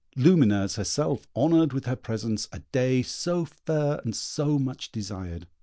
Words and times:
Lumineuse 0.17 0.77
herself 0.77 1.27
honoured 1.35 1.73
with 1.73 1.85
her 1.85 1.95
presence 1.95 2.49
a 2.51 2.57
day 2.71 3.03
so 3.03 3.45
fair 3.45 4.01
and 4.03 4.15
so 4.15 4.57
much 4.57 4.91
desired. 4.91 5.45